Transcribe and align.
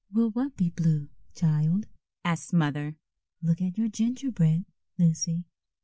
"Will 0.11 0.31
what 0.31 0.57
be 0.57 0.71
blue, 0.71 1.09
child?" 1.35 1.85
asked 2.25 2.53
Mother. 2.53 2.95
"Look 3.43 3.61
at 3.61 3.77
your 3.77 3.87
gingerbread, 3.87 4.65
Lucy." 4.97 5.43